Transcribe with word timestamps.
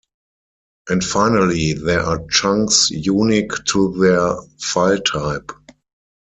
And 0.89 1.03
finally, 1.03 1.73
there 1.73 1.99
are 1.99 2.25
chunks 2.31 2.89
unique 2.89 3.51
to 3.65 3.95
their 3.99 4.35
file 4.57 4.99
type. 4.99 5.51